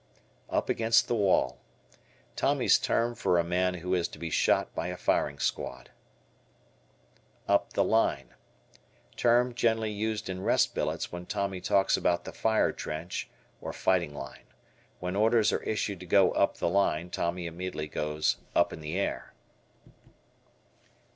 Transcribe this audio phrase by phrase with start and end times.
[0.51, 1.59] U "Up against the wall."
[2.35, 5.91] Tommy's term for a man who is to be shot by a firing squad.
[7.47, 8.33] "Up the line."
[9.15, 13.29] Term generally used in rest billets when Tommy talks about the fire trench
[13.61, 14.47] or fighting line.
[14.99, 18.97] When orders are issued to go "up the line" Tommy immediately goes "up in the
[18.97, 19.35] air."